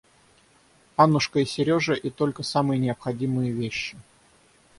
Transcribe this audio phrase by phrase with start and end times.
[0.95, 3.95] Аннушка и Сережа, и только самые необходимые вещи.